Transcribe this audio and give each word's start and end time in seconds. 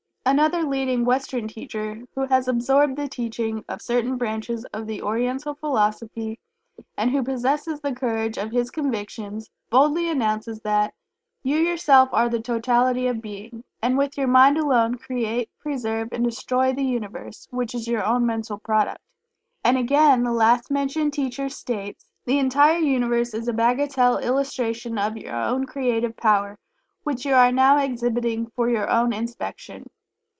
Another 0.23 0.61
leading 0.61 1.03
Western 1.03 1.47
teacher, 1.47 2.03
who 2.13 2.27
has 2.27 2.47
absorbed 2.47 2.95
the 2.95 3.07
teaching 3.07 3.65
of 3.67 3.81
certain 3.81 4.17
branches 4.17 4.63
of 4.65 4.85
the 4.85 5.01
Oriental 5.01 5.55
Philosophy, 5.55 6.37
and 6.95 7.09
who 7.09 7.23
possesses 7.23 7.81
the 7.81 7.91
courage 7.93 8.37
of 8.37 8.51
his 8.51 8.69
convictions, 8.69 9.49
boldly 9.71 10.07
announces 10.07 10.61
that 10.61 10.93
"You, 11.41 11.57
yourself, 11.57 12.07
are 12.13 12.29
the 12.29 12.39
totality 12.39 13.07
of 13.07 13.19
being, 13.19 13.63
and 13.81 13.97
with 13.97 14.15
your 14.15 14.27
mind 14.27 14.59
alone 14.59 14.95
create, 14.99 15.49
preserve 15.57 16.09
and 16.11 16.23
destroy 16.23 16.71
the 16.71 16.85
universe, 16.85 17.47
which 17.49 17.73
is 17.73 17.87
your 17.87 18.05
own 18.05 18.23
mental 18.23 18.59
product." 18.59 19.01
And 19.65 19.75
again 19.75 20.23
the 20.23 20.31
last 20.31 20.69
mentioned 20.69 21.13
teacher 21.13 21.49
states: 21.49 22.05
"the 22.25 22.37
entire 22.39 22.77
universe 22.77 23.33
is 23.33 23.47
a 23.47 23.53
bagatelle 23.53 24.23
illustration 24.23 24.99
of 24.99 25.17
your 25.17 25.33
own 25.35 25.65
creative 25.65 26.15
power, 26.15 26.59
which 27.03 27.25
you 27.25 27.33
are 27.33 27.51
now 27.51 27.79
exhibiting 27.79 28.45
for 28.55 28.69
your 28.69 28.87
own 28.87 29.13
inspection." 29.13 29.89